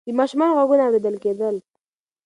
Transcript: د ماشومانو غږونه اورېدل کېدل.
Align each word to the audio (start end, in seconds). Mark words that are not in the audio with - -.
د 0.07 0.09
ماشومانو 0.19 0.57
غږونه 0.59 0.83
اورېدل 0.85 1.15
کېدل. 1.23 1.55